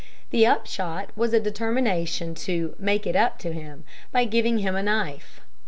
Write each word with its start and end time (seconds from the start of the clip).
The 0.31 0.47
upshot 0.47 1.15
was 1.15 1.31
a 1.31 1.39
determination 1.39 2.33
to 2.49 2.73
"make 2.79 3.05
it 3.05 3.15
up 3.15 3.37
to 3.37 3.53
him" 3.53 3.83
by 4.11 4.25
giving 4.25 4.57
him 4.57 4.75
a 4.75 4.81
knife. 4.81 5.41